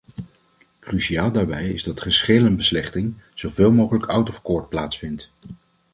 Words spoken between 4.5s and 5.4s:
plaatsvindt.